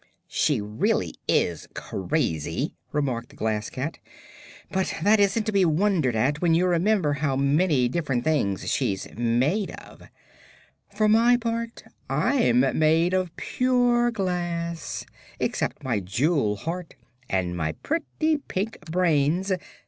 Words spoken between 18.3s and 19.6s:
pink brains.